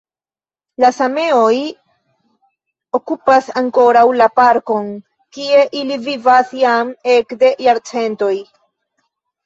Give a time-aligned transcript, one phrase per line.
[0.83, 1.57] La sameoj
[3.01, 4.91] okupas ankoraŭ la parkon,
[5.39, 8.37] kie ili vivas jam ekde jarcentoj.